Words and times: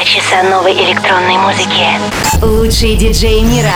Два 0.00 0.02
часа 0.04 0.42
новой 0.42 0.72
электронной 0.72 1.36
музыки. 1.36 1.86
Лучшие 2.42 2.96
диджеи 2.96 3.40
мира. 3.40 3.70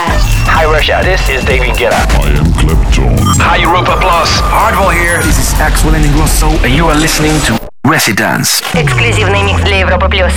Hi 0.47 0.65
Russia, 0.65 1.01
this 1.03 1.21
is 1.29 1.43
David 1.45 1.75
Guetta. 1.77 1.95
I 2.19 2.37
am 2.37 2.51
Clapton. 2.53 3.17
Hi 3.39 3.61
Europa 3.61 3.97
Plus. 3.99 4.29
Hardwell 4.41 4.89
here. 4.89 5.21
This 5.21 5.37
is 5.39 5.59
Axel 5.59 5.91
Ingrosso. 5.93 6.49
And 6.63 6.73
you 6.73 6.87
are 6.89 6.95
listening 6.95 7.39
to 7.47 7.59
Residence. 7.83 8.63
Эксклюзивный 8.73 9.43
микс 9.43 9.61
для 9.61 9.79
Европы 9.79 10.09
плюс. 10.09 10.33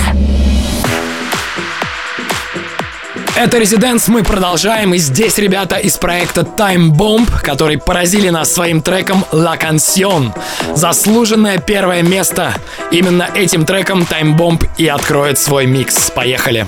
Это 3.36 3.58
Резиденс, 3.58 4.08
мы 4.08 4.22
продолжаем, 4.22 4.92
и 4.92 4.98
здесь 4.98 5.38
ребята 5.38 5.76
из 5.76 5.96
проекта 5.96 6.42
Time 6.42 6.90
Bomb, 6.90 7.28
которые 7.42 7.78
поразили 7.78 8.28
нас 8.28 8.52
своим 8.52 8.82
треком 8.82 9.24
La 9.32 9.56
Canción. 9.56 10.32
Заслуженное 10.74 11.58
первое 11.58 12.02
место. 12.02 12.54
Именно 12.90 13.28
этим 13.34 13.64
треком 13.64 14.02
Time 14.02 14.36
Bomb 14.36 14.68
и 14.76 14.86
откроет 14.88 15.38
свой 15.38 15.66
микс. 15.66 16.10
Поехали. 16.10 16.66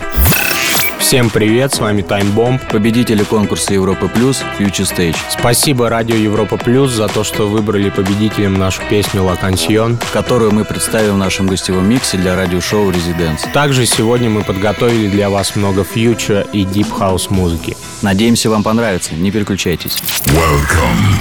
Всем 1.02 1.28
привет, 1.30 1.74
с 1.74 1.80
вами 1.80 2.00
Time 2.00 2.32
Bomb. 2.32 2.60
Победители 2.70 3.24
конкурса 3.24 3.74
Европа 3.74 4.08
Плюс 4.08 4.42
Future 4.58 4.88
Stage. 4.88 5.16
Спасибо 5.28 5.90
Радио 5.90 6.14
Европа 6.14 6.56
Плюс 6.56 6.92
за 6.92 7.08
то, 7.08 7.22
что 7.24 7.48
выбрали 7.48 7.90
победителем 7.90 8.54
нашу 8.54 8.80
песню 8.88 9.22
«La 9.22 9.38
Canción», 9.38 10.02
которую 10.12 10.52
мы 10.52 10.64
представим 10.64 11.14
в 11.14 11.18
нашем 11.18 11.48
гостевом 11.48 11.86
миксе 11.86 12.16
для 12.16 12.36
радиошоу 12.36 12.90
«Residence». 12.90 13.42
Также 13.52 13.84
сегодня 13.84 14.30
мы 14.30 14.42
подготовили 14.42 15.08
для 15.08 15.28
вас 15.28 15.56
много 15.56 15.84
future 15.84 16.46
и 16.52 16.64
deep 16.64 16.90
house 16.90 17.28
музыки. 17.28 17.76
Надеемся, 18.00 18.48
вам 18.48 18.62
понравится. 18.62 19.14
Не 19.14 19.30
переключайтесь. 19.30 19.98
Welcome 20.26 21.18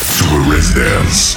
to 0.00 0.48
Residence. 0.48 1.36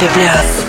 Happy 0.00 0.14
Plus. 0.14 0.59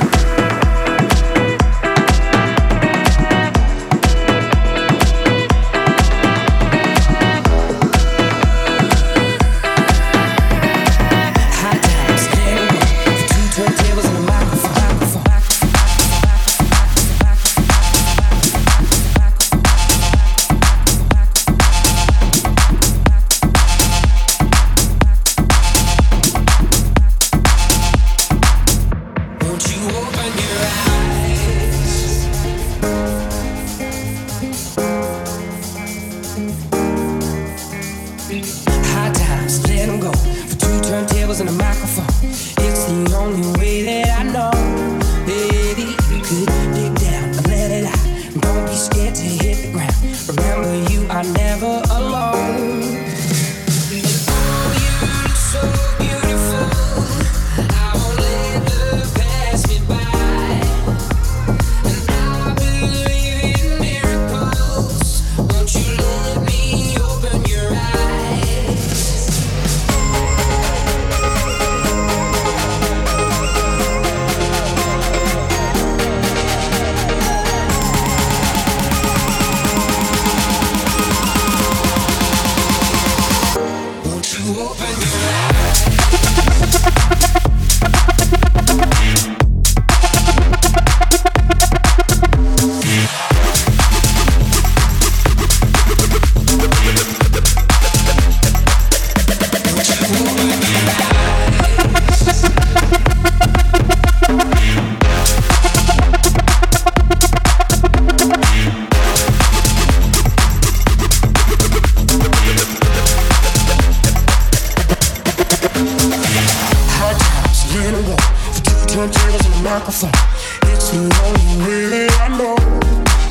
really 121.65 122.07
I 122.09 122.27
know, 122.37 122.55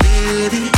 baby, 0.01 0.69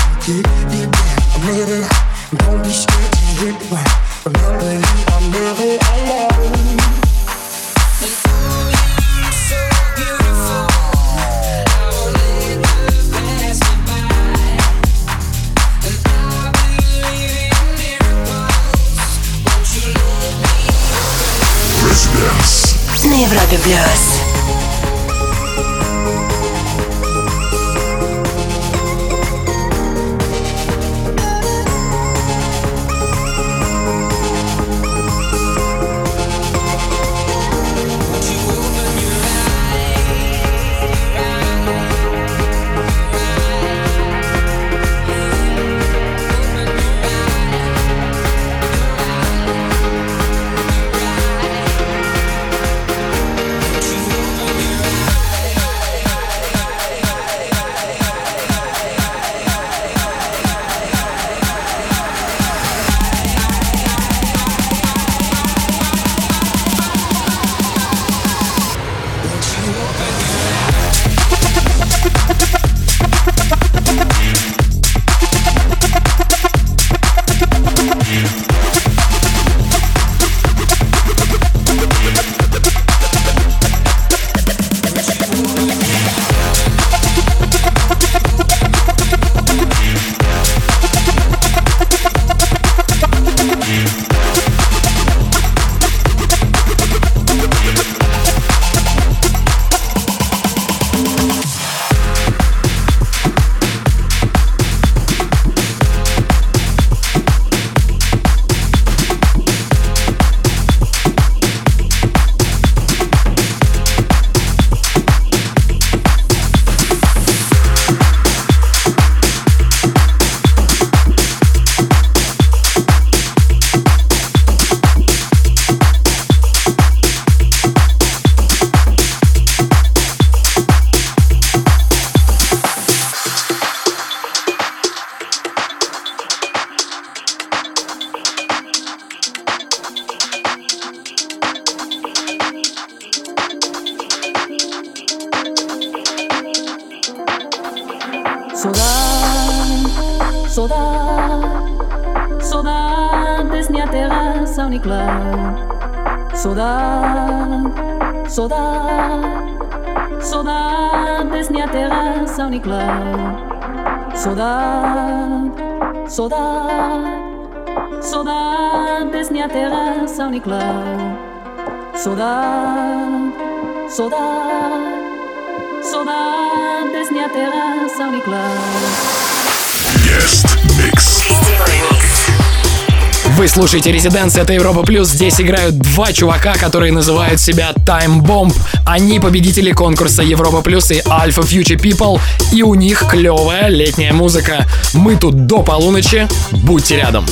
Вы 183.43 183.50
слушаете 183.50 183.91
Резиденс, 183.91 184.38
это 184.38 184.53
Европа 184.53 184.83
Плюс. 184.83 185.09
Здесь 185.09 185.41
играют 185.41 185.77
два 185.77 186.13
чувака, 186.13 186.53
которые 186.53 186.93
называют 186.93 187.41
себя 187.41 187.73
Time 187.85 188.21
Bomb. 188.21 188.55
Они 188.85 189.19
победители 189.19 189.73
конкурса 189.73 190.23
Европа 190.23 190.62
Плюс 190.62 190.89
и 190.91 191.00
Alpha 191.00 191.43
Future 191.43 191.75
People. 191.75 192.21
И 192.53 192.63
у 192.63 192.73
них 192.73 193.03
клевая 193.09 193.67
летняя 193.67 194.13
музыка. 194.13 194.65
Мы 194.93 195.17
тут 195.17 195.45
до 195.45 195.62
полуночи. 195.62 196.25
Будьте 196.51 196.95
рядом. 196.95 197.25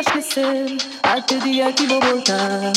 aşk 0.00 0.16
etsin 0.16 0.78
Her 1.02 1.28
dediği 1.28 1.56
yer 1.56 1.76
kim 1.76 1.90
olursa 1.90 2.72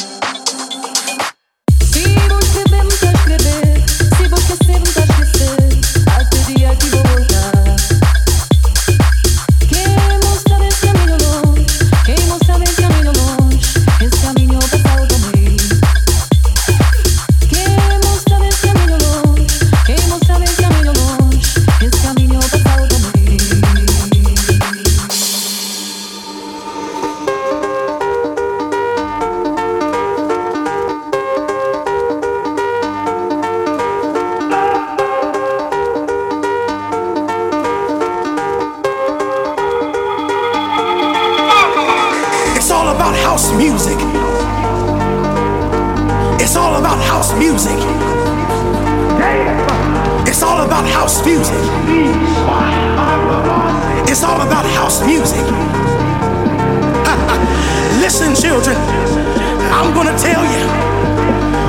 tell 60.18 60.44
you 60.46 60.64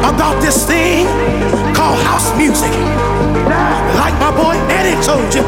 about 0.04 0.40
this 0.42 0.66
thing 0.66 1.06
called 1.74 2.00
house 2.04 2.36
music. 2.36 2.70
Like 3.96 4.14
my 4.20 4.30
boy 4.34 4.56
Eddie 4.68 5.00
told 5.02 5.32
you, 5.34 5.44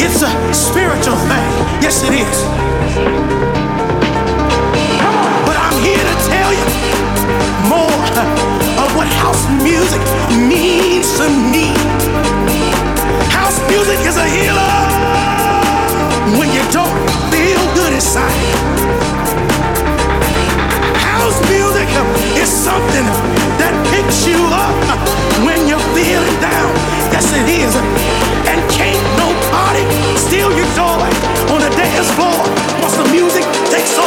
it's 0.00 0.22
a 0.22 0.30
spiritual 0.54 1.16
thing. 1.28 1.48
Yes, 1.84 2.02
it 2.02 2.14
is. 2.14 2.38
But 5.46 5.56
I'm 5.56 5.76
here 5.84 6.00
to 6.00 6.16
tell 6.24 6.50
you 6.52 6.66
more 7.68 8.00
of 8.82 8.88
what 8.96 9.08
house 9.20 9.44
music 9.62 10.00
means 10.48 11.18
to 11.18 11.28
me. 11.28 11.74
House 13.28 13.60
music 13.68 13.98
is 14.06 14.16
a 14.16 14.26
healer 14.26 14.74
when 16.38 16.48
you 16.52 16.62
don't 16.72 16.96
feel 17.30 17.60
good 17.74 17.92
inside. 17.92 18.63
something 22.64 23.04
that 23.60 23.76
picks 23.92 24.24
you 24.24 24.40
up 24.48 24.72
when 25.44 25.68
you're 25.68 25.88
feeling 25.92 26.38
down. 26.40 26.72
Yes, 27.12 27.28
it 27.36 27.44
is. 27.44 27.76
And 28.48 28.58
can't 28.72 29.04
nobody 29.20 29.84
steal 30.16 30.48
your 30.48 30.68
joy 30.72 31.04
on 31.52 31.60
the 31.60 31.72
dance 31.76 32.08
floor 32.16 32.40
once 32.80 32.96
the 32.96 33.08
music 33.12 33.44
takes 33.68 33.98
over. 33.98 34.03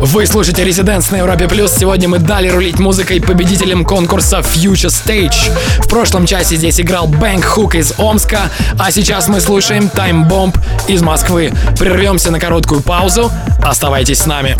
Вы 0.00 0.26
слушаете 0.26 0.62
Резиденс 0.62 1.10
на 1.10 1.16
Европе 1.16 1.48
Плюс. 1.48 1.72
Сегодня 1.72 2.06
мы 2.06 2.18
дали 2.18 2.48
рулить 2.48 2.78
музыкой 2.78 3.20
победителям 3.20 3.84
конкурса 3.84 4.40
Future 4.40 4.90
Stage. 4.90 5.50
В 5.80 5.88
прошлом 5.88 6.26
часе 6.26 6.56
здесь 6.56 6.78
играл 6.80 7.06
Бэнк 7.06 7.44
Хук 7.44 7.76
из 7.76 7.94
Омска, 7.96 8.50
а 8.78 8.90
сейчас 8.90 9.28
мы 9.28 9.40
слушаем 9.40 9.84
Time 9.84 10.28
Bomb 10.28 10.54
из 10.86 11.00
Москвы. 11.00 11.52
Прервемся 11.78 12.30
на 12.30 12.38
короткую 12.38 12.82
паузу. 12.82 13.32
Оставайтесь 13.62 14.18
с 14.18 14.26
нами. 14.26 14.56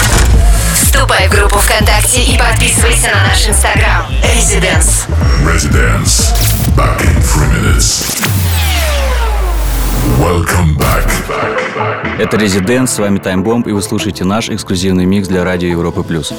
Вступай 0.74 1.28
в 1.28 1.30
группу 1.30 1.58
ВКонтакте 1.58 2.22
и 2.22 2.38
подписывайся 2.38 3.10
на 3.14 3.28
наш 3.28 3.46
инстаграм. 3.46 4.06
Резиденс. 4.34 5.04
Резиденс. 5.46 6.32
Back 6.74 7.00
in 7.02 7.22
three 7.22 7.48
minutes. 7.52 8.37
Это 12.18 12.36
Резидент, 12.36 12.90
с 12.90 12.98
вами 12.98 13.18
Таймбомб, 13.18 13.66
и 13.68 13.72
вы 13.72 13.82
слушаете 13.82 14.24
наш 14.24 14.50
эксклюзивный 14.50 15.04
микс 15.04 15.28
для 15.28 15.44
радио 15.44 15.68
Европы+. 15.68 16.02
плюс. 16.02 16.32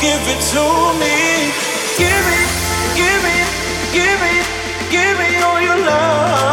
give 0.00 0.98
me. 0.98 1.30
Give 1.98 3.26
it, 3.26 3.46
give 3.92 4.22
it, 4.22 4.46
give 4.90 5.18
me 5.18 5.42
all 5.42 5.60
your 5.60 5.76
love. 5.84 6.49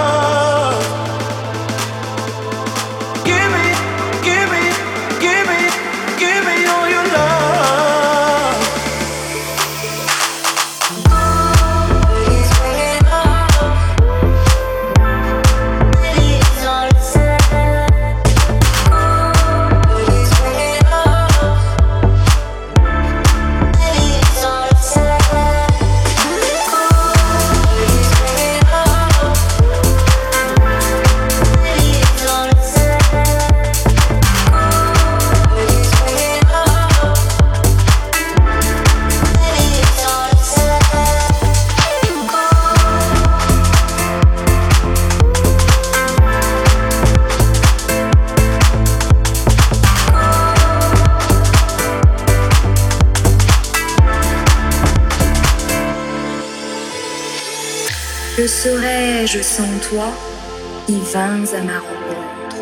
Que 58.48 58.54
serais-je 58.54 59.42
sans 59.42 59.78
toi 59.90 60.06
qui 60.86 61.02
vins 61.02 61.44
à 61.54 61.62
ma 61.64 61.80
rencontre? 61.80 62.56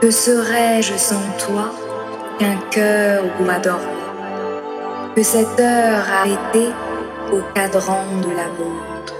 Que 0.00 0.08
serais-je 0.08 0.96
sans 0.96 1.26
toi 1.36 1.72
qu'un 2.38 2.54
cœur 2.70 3.24
doit 3.40 3.58
dormir 3.58 4.14
Que 5.16 5.24
cette 5.24 5.58
heure 5.58 6.04
arrêtée 6.08 6.70
au 7.32 7.40
cadran 7.56 8.04
de 8.22 8.28
la 8.36 8.46
montre? 8.56 9.16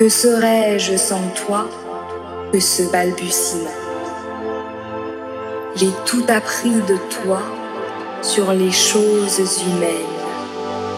Que 0.00 0.08
serais-je 0.08 0.96
sans 0.96 1.28
toi 1.46 1.68
que 2.50 2.58
ce 2.58 2.84
balbutiement? 2.84 3.78
J'ai 5.76 5.92
tout 6.06 6.24
appris 6.28 6.80
de 6.88 6.96
toi 7.22 7.42
sur 8.22 8.54
les 8.54 8.72
choses 8.72 9.38
humaines 9.66 10.16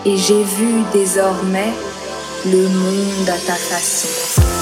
et 0.05 0.17
j'ai 0.17 0.45
vu 0.45 0.85
désormais 0.93 1.73
le 2.47 2.69
monde 2.69 3.29
à 3.29 3.39
ta 3.39 3.55
façon. 3.55 4.54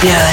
te. 0.00 0.31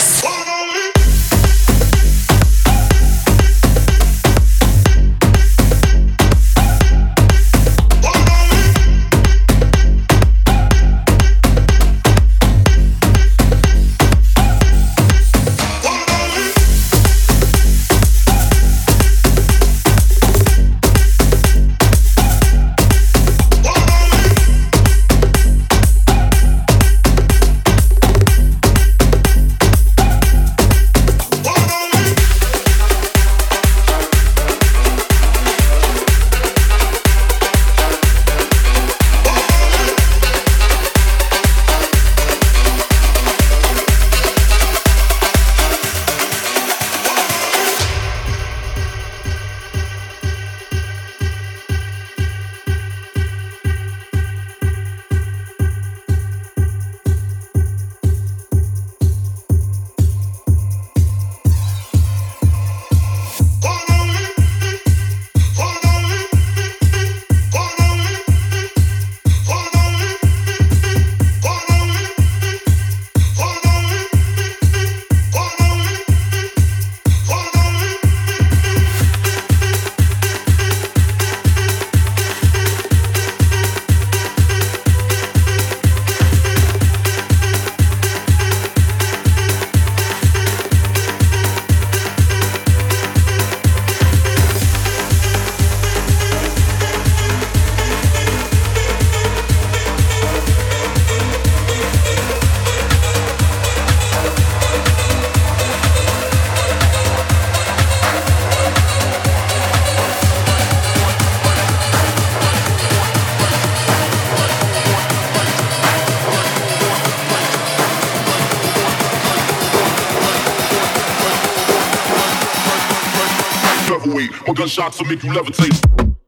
Gunshots 124.69 124.99
will 124.99 125.07
make 125.07 125.23
you 125.23 125.31
levitate. 125.31 126.18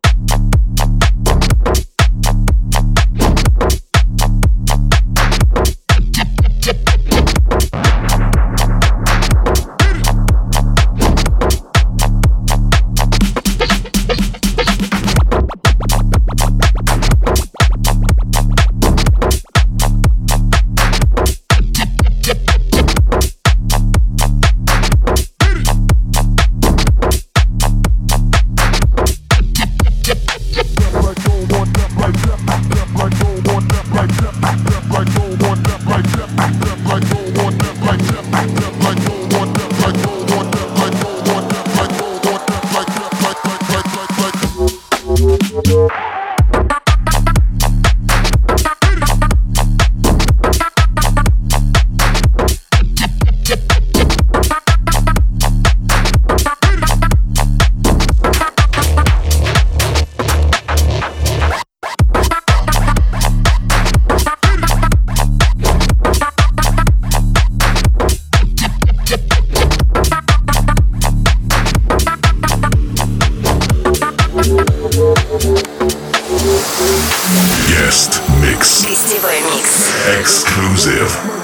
Exclusive. 80.20 81.41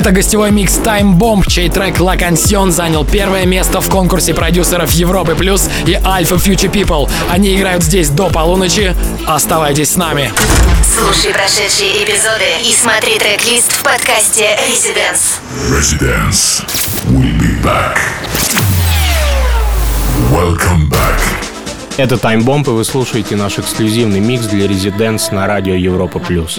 Это 0.00 0.12
гостевой 0.12 0.50
микс 0.50 0.78
Time 0.78 1.18
Bomb, 1.18 1.46
чей 1.46 1.68
трек 1.68 1.98
La 1.98 2.16
Canción 2.16 2.70
занял 2.70 3.04
первое 3.04 3.44
место 3.44 3.82
в 3.82 3.90
конкурсе 3.90 4.32
продюсеров 4.32 4.90
Европы 4.92 5.34
Плюс 5.34 5.68
и 5.84 5.92
Alpha 5.92 6.42
Future 6.42 6.72
People. 6.72 7.10
Они 7.30 7.54
играют 7.54 7.82
здесь 7.82 8.08
до 8.08 8.30
полуночи. 8.30 8.96
Оставайтесь 9.26 9.90
с 9.90 9.96
нами. 9.96 10.32
Слушай 10.82 11.34
прошедшие 11.34 12.02
эпизоды 12.02 12.46
и 12.64 12.72
смотри 12.72 13.18
трек-лист 13.18 13.72
в 13.72 13.82
подкасте 13.82 14.58
Residence. 14.70 15.38
Residence. 15.68 16.64
We'll 17.10 17.38
be 17.38 17.62
back. 17.62 17.98
Welcome 20.32 20.88
back. 20.88 21.20
Это 21.98 22.16
Таймбомб, 22.16 22.66
и 22.68 22.70
вы 22.70 22.86
слушаете 22.86 23.36
наш 23.36 23.58
эксклюзивный 23.58 24.20
микс 24.20 24.46
для 24.46 24.64
Residents 24.64 25.34
на 25.34 25.46
радио 25.46 25.74
Европа 25.74 26.20
Плюс. 26.20 26.58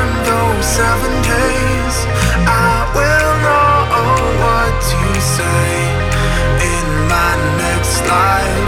seven 0.61 1.11
days. 1.23 1.95
I 2.45 2.85
will 2.93 3.33
know 3.45 3.81
what 4.41 4.73
to 4.91 5.21
say 5.21 5.71
in 6.73 6.87
my 7.09 7.33
next 7.57 8.01
life. 8.05 8.60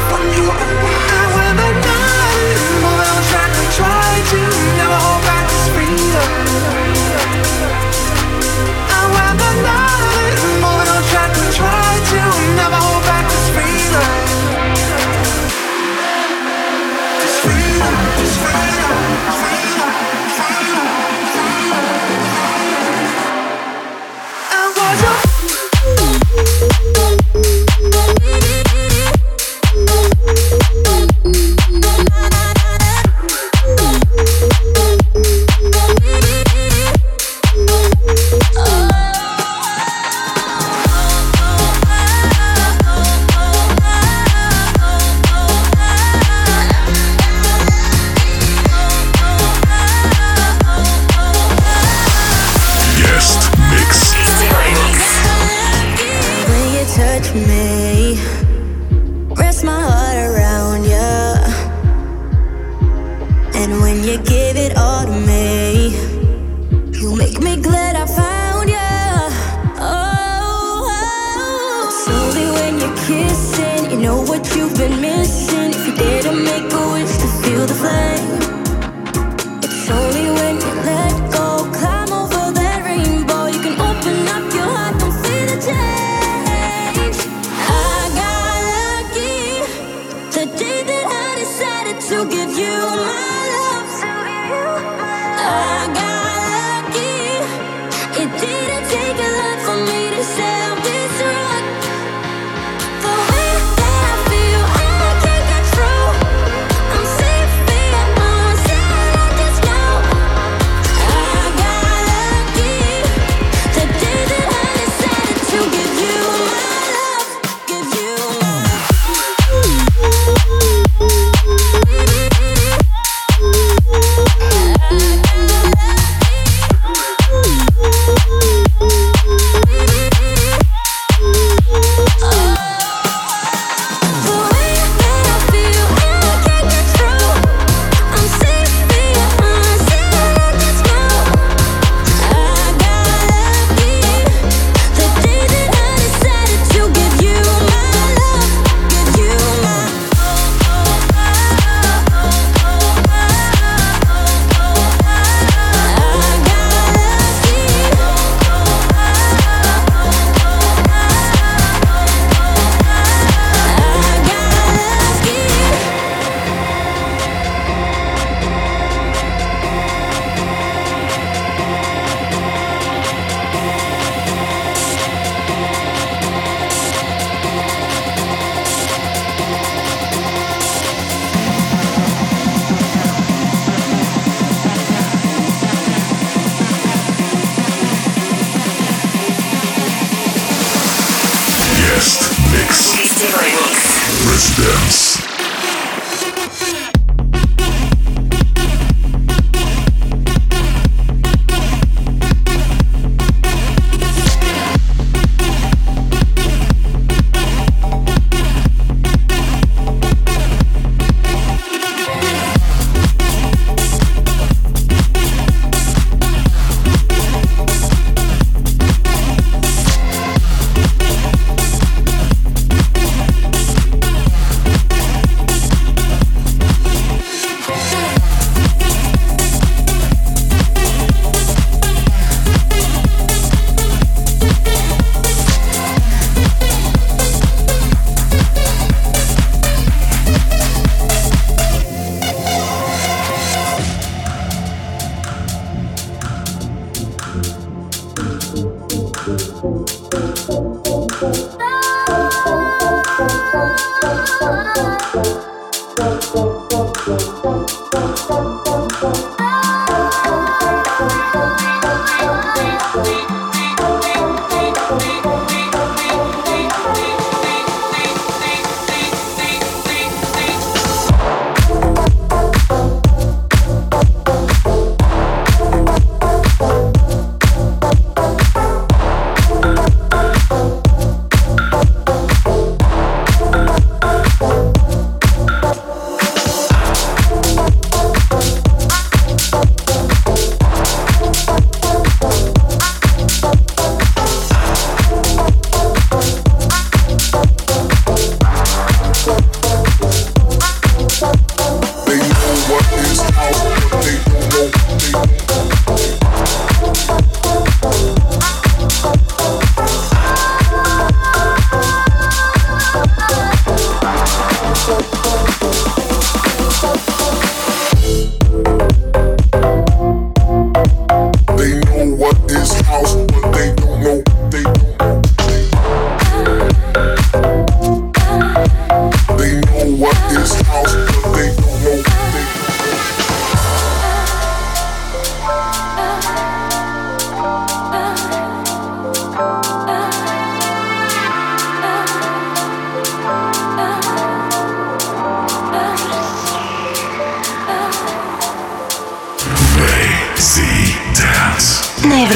me. 57.36 58.19
Rest 59.36 59.63
my 59.63 59.81
heart 59.81 60.17
around 60.29 60.84
you. 60.84 61.13
And 63.59 63.81
when 63.81 64.03
you 64.03 64.17
give 64.17 64.57
it 64.57 64.77
all. 64.77 64.82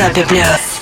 of 0.07 0.15
the 0.15 0.23
blues. 0.25 0.76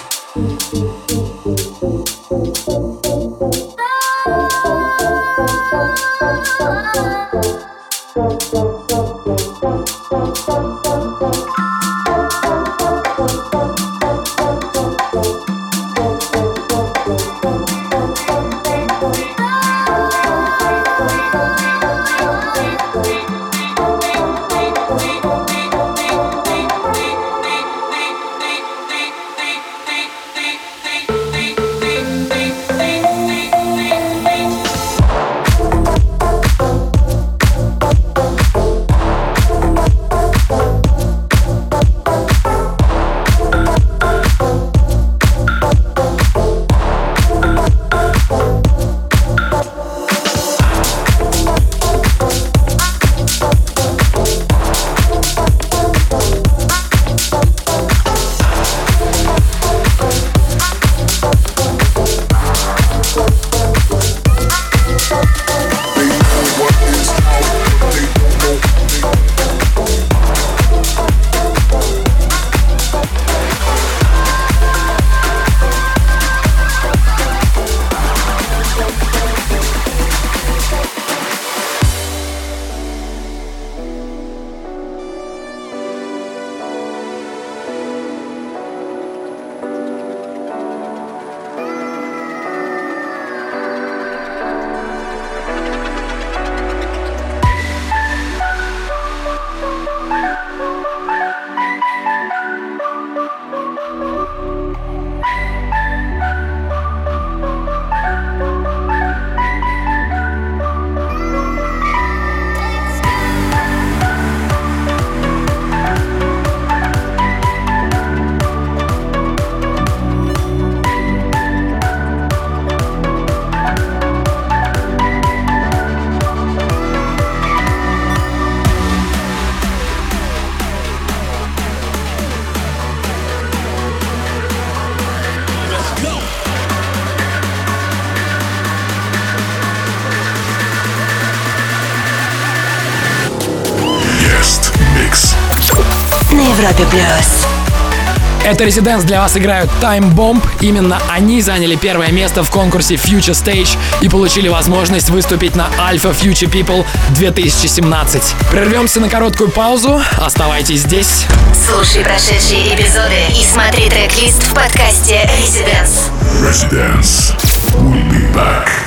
Это 148.55 148.63
Резиденс 148.63 149.03
для 149.03 149.19
вас 149.19 149.35
играют 149.35 149.69
Time 149.81 150.15
Bomb. 150.15 150.41
Именно 150.61 150.97
они 151.09 151.41
заняли 151.41 151.75
первое 151.75 152.13
место 152.13 152.41
в 152.41 152.49
конкурсе 152.49 152.95
Future 152.95 153.33
Stage 153.33 153.77
и 153.99 154.07
получили 154.07 154.47
возможность 154.47 155.09
выступить 155.09 155.57
на 155.57 155.67
Alpha 155.77 156.15
Future 156.17 156.49
People 156.49 156.85
2017. 157.15 158.33
Прервемся 158.51 159.01
на 159.01 159.09
короткую 159.09 159.51
паузу. 159.51 160.01
Оставайтесь 160.17 160.83
здесь. 160.83 161.25
Слушай 161.67 162.05
прошедшие 162.05 162.73
эпизоды 162.73 163.17
и 163.37 163.43
смотри 163.43 163.89
трек-лист 163.89 164.43
в 164.43 164.53
подкасте 164.53 165.29
Residence. 165.37 166.09
Residence. 166.41 167.35
We'll 167.73 168.09
be 168.09 168.33
back. 168.33 168.84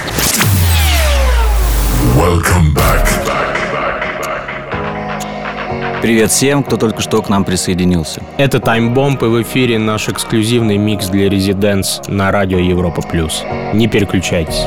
Привет 6.08 6.30
всем, 6.30 6.62
кто 6.62 6.78
только 6.78 7.02
что 7.02 7.20
к 7.20 7.28
нам 7.28 7.44
присоединился. 7.44 8.22
Это 8.38 8.60
Bomb 8.94 9.22
и 9.22 9.28
в 9.28 9.42
эфире 9.42 9.78
наш 9.78 10.08
эксклюзивный 10.08 10.78
микс 10.78 11.08
для 11.08 11.26
Residents 11.26 12.10
на 12.10 12.32
радио 12.32 12.56
Европа 12.56 13.02
Плюс. 13.02 13.44
Не 13.74 13.88
переключайтесь. 13.88 14.64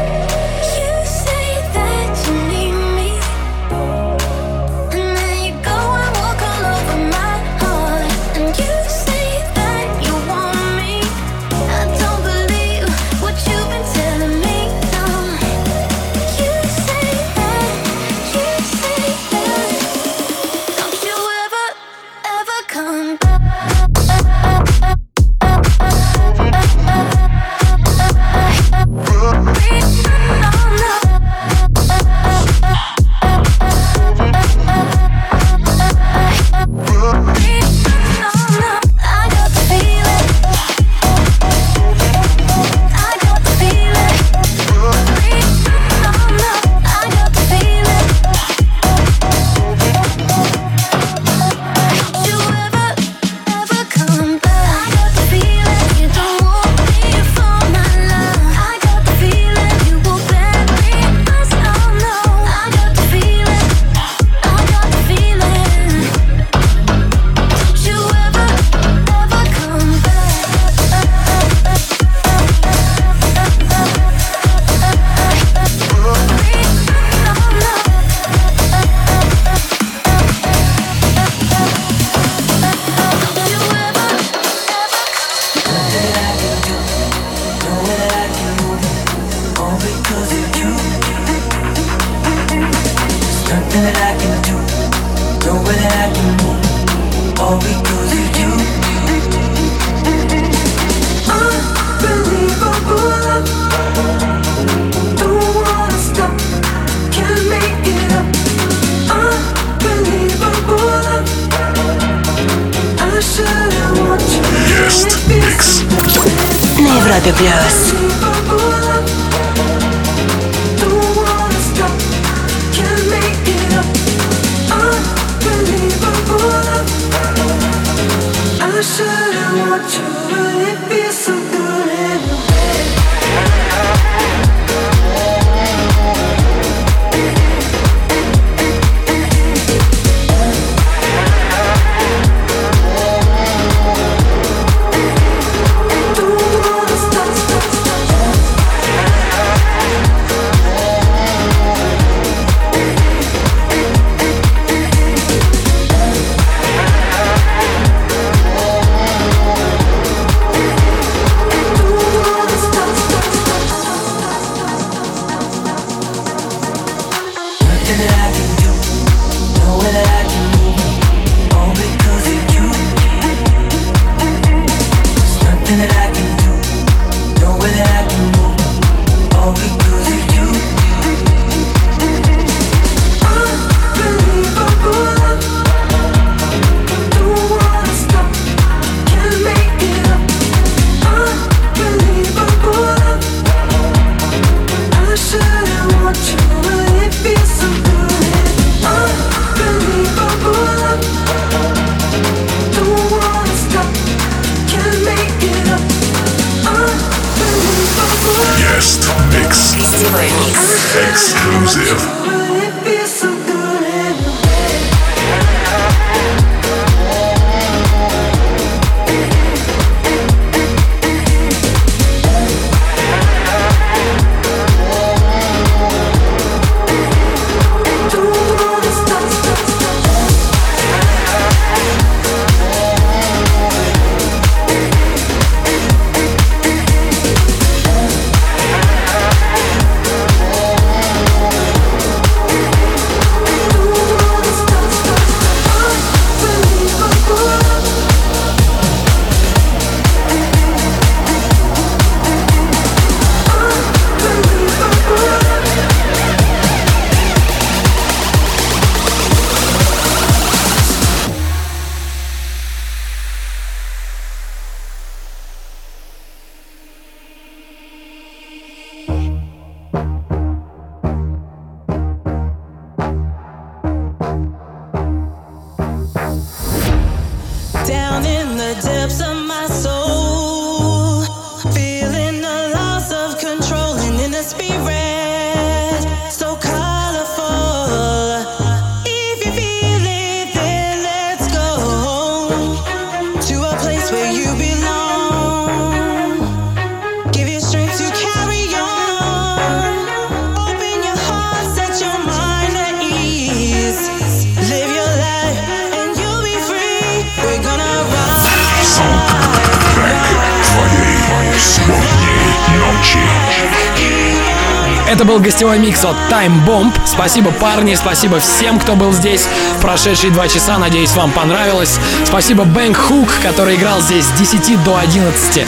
Гостевой 315.52 315.80
микс 315.80 316.06
от 316.06 316.16
Time 316.30 316.66
Bomb. 316.66 316.94
Спасибо, 317.06 317.52
парни, 317.52 317.94
спасибо 317.96 318.40
всем, 318.40 318.80
кто 318.80 318.96
был 318.96 319.12
здесь 319.12 319.46
в 319.78 319.82
прошедшие 319.82 320.32
два 320.32 320.48
часа. 320.48 320.78
Надеюсь, 320.78 321.12
вам 321.12 321.30
понравилось. 321.32 322.00
Спасибо 322.24 322.64
Бэнк 322.64 322.96
Хук, 322.96 323.28
который 323.44 323.76
играл 323.76 324.00
здесь 324.00 324.24
с 324.24 324.32
10 324.32 324.82
до 324.86 324.98
11. 324.98 325.66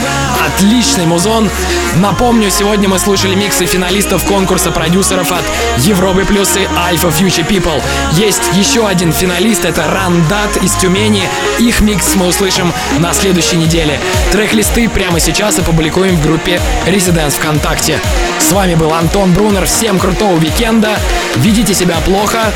Отличный 0.48 1.06
музон. 1.06 1.50
Напомню, 1.98 2.50
сегодня 2.50 2.88
мы 2.88 2.98
слушали 2.98 3.36
миксы 3.36 3.66
финалистов 3.66 4.24
конкурса 4.24 4.72
продюсеров 4.72 5.30
от 5.34 5.44
Европы 5.80 6.24
Плюс 6.24 6.56
и 6.56 6.62
Alpha 6.62 7.12
Future 7.12 7.46
People. 7.46 7.82
Есть 8.14 8.42
еще 8.54 8.88
один 8.88 9.12
финалист, 9.12 9.66
это 9.66 9.84
Рандат 9.92 10.64
из 10.64 10.72
Тюмени. 10.76 11.28
Их 11.60 11.82
микс 11.82 12.16
мы 12.16 12.28
услышим 12.28 12.72
на 13.00 13.14
следующей 13.14 13.58
неделе. 13.58 14.00
Трек-листы 14.32 14.88
прямо 14.88 15.20
сейчас 15.20 15.60
опубликуем 15.60 16.16
в 16.16 16.24
группе 16.24 16.62
Residence 16.86 17.32
ВКонтакте. 17.32 18.00
С 18.40 18.54
вами 18.54 18.76
был 18.76 18.94
Антон 18.94 19.34
Брунер. 19.34 19.68
Всем 19.76 19.98
крутого 19.98 20.38
уикенда. 20.38 21.00
Ведите 21.38 21.74
себя 21.74 21.98
плохо. 22.06 22.54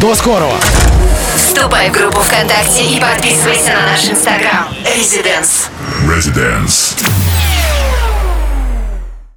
До 0.00 0.14
скорого. 0.14 0.54
Вступай 1.34 1.90
в 1.90 1.92
группу 1.92 2.20
ВКонтакте 2.20 2.84
и 2.84 3.00
подписывайся 3.00 3.72
на 3.72 3.90
наш 3.90 4.08
инстаграм. 4.08 4.68
Residence. 4.84 5.68
Residence. 6.06 6.94